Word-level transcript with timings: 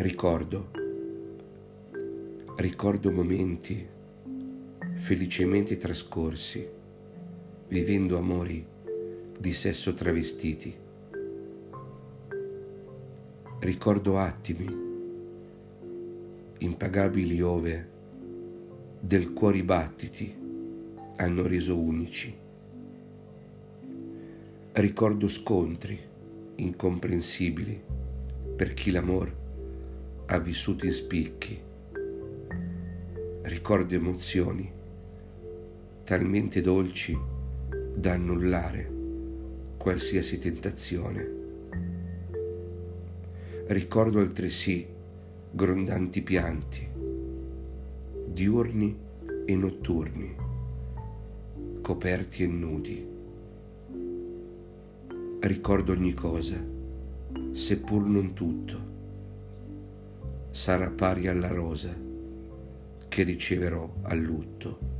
Ricordo, 0.00 0.70
ricordo 2.54 3.10
momenti 3.10 3.84
felicemente 4.94 5.76
trascorsi, 5.76 6.64
vivendo 7.66 8.16
amori 8.16 8.64
di 9.36 9.52
sesso 9.52 9.94
travestiti. 9.94 10.72
Ricordo 13.58 14.18
attimi 14.18 14.86
impagabili 16.58 17.40
ove 17.42 17.88
del 19.00 19.32
cuori 19.32 19.64
battiti 19.64 20.32
hanno 21.16 21.42
reso 21.44 21.76
unici. 21.76 22.32
Ricordo 24.74 25.28
scontri 25.28 25.98
incomprensibili 26.54 27.82
per 28.54 28.74
chi 28.74 28.92
l'amor 28.92 29.46
ha 30.30 30.38
vissuto 30.38 30.84
in 30.84 30.92
spicchi. 30.92 31.58
Ricordo 33.42 33.94
emozioni 33.94 34.70
talmente 36.04 36.60
dolci 36.60 37.18
da 37.94 38.12
annullare 38.12 38.90
qualsiasi 39.78 40.38
tentazione. 40.38 41.36
Ricordo 43.68 44.20
altresì 44.20 44.86
grondanti 45.50 46.20
pianti, 46.22 46.86
diurni 48.26 48.98
e 49.46 49.56
notturni, 49.56 50.36
coperti 51.80 52.42
e 52.42 52.46
nudi. 52.46 53.06
Ricordo 55.40 55.92
ogni 55.92 56.12
cosa 56.12 56.76
seppur 57.52 58.02
non 58.02 58.34
tutto, 58.34 58.96
sarà 60.58 60.90
pari 60.90 61.28
alla 61.28 61.46
rosa 61.46 61.94
che 63.06 63.22
riceverò 63.22 63.88
al 64.02 64.18
lutto. 64.18 64.97